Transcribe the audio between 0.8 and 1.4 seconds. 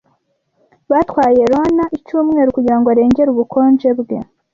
Byatwaye